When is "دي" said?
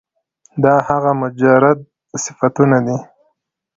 2.85-2.97